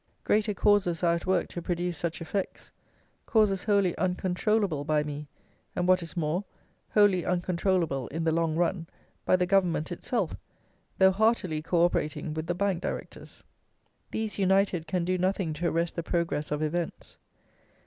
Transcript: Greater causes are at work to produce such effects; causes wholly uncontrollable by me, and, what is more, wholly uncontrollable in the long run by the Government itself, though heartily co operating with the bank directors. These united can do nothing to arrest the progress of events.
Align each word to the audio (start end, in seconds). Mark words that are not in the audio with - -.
Greater 0.23 0.55
causes 0.55 1.03
are 1.03 1.13
at 1.13 1.27
work 1.27 1.47
to 1.47 1.61
produce 1.61 1.95
such 1.95 2.21
effects; 2.23 2.71
causes 3.27 3.65
wholly 3.65 3.95
uncontrollable 3.99 4.83
by 4.83 5.03
me, 5.03 5.27
and, 5.75 5.87
what 5.87 6.01
is 6.01 6.17
more, 6.17 6.43
wholly 6.89 7.23
uncontrollable 7.23 8.07
in 8.07 8.23
the 8.23 8.31
long 8.31 8.55
run 8.55 8.87
by 9.25 9.35
the 9.35 9.45
Government 9.45 9.91
itself, 9.91 10.35
though 10.97 11.11
heartily 11.11 11.61
co 11.61 11.85
operating 11.85 12.33
with 12.33 12.47
the 12.47 12.55
bank 12.55 12.81
directors. 12.81 13.43
These 14.09 14.39
united 14.39 14.87
can 14.87 15.05
do 15.05 15.19
nothing 15.19 15.53
to 15.53 15.67
arrest 15.67 15.95
the 15.95 16.01
progress 16.01 16.49
of 16.49 16.63
events. 16.63 17.17